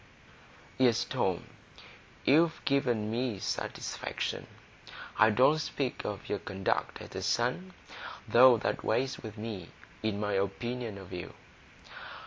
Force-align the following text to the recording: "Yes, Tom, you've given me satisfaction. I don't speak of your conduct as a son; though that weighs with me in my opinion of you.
"Yes, 0.79 1.03
Tom, 1.03 1.43
you've 2.25 2.59
given 2.65 3.11
me 3.11 3.37
satisfaction. 3.37 4.47
I 5.19 5.29
don't 5.29 5.59
speak 5.59 6.03
of 6.05 6.27
your 6.27 6.39
conduct 6.39 6.99
as 7.03 7.13
a 7.15 7.21
son; 7.21 7.75
though 8.27 8.57
that 8.57 8.83
weighs 8.83 9.19
with 9.19 9.37
me 9.37 9.69
in 10.01 10.19
my 10.19 10.33
opinion 10.33 10.97
of 10.97 11.13
you. 11.13 11.35